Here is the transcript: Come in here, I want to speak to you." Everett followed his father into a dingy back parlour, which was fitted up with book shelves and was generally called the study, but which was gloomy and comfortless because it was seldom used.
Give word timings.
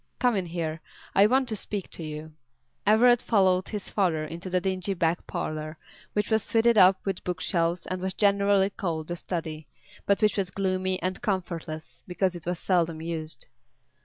Come 0.17 0.35
in 0.35 0.47
here, 0.47 0.81
I 1.13 1.27
want 1.27 1.47
to 1.49 1.55
speak 1.55 1.87
to 1.91 2.01
you." 2.03 2.33
Everett 2.87 3.21
followed 3.21 3.69
his 3.69 3.91
father 3.91 4.23
into 4.25 4.49
a 4.57 4.59
dingy 4.59 4.95
back 4.95 5.27
parlour, 5.27 5.77
which 6.13 6.31
was 6.31 6.49
fitted 6.49 6.75
up 6.75 7.05
with 7.05 7.23
book 7.23 7.39
shelves 7.39 7.85
and 7.85 8.01
was 8.01 8.15
generally 8.15 8.71
called 8.71 9.09
the 9.09 9.15
study, 9.15 9.67
but 10.07 10.19
which 10.23 10.37
was 10.37 10.49
gloomy 10.49 10.99
and 11.03 11.21
comfortless 11.21 12.03
because 12.07 12.35
it 12.35 12.47
was 12.47 12.57
seldom 12.57 12.99
used. 12.99 13.45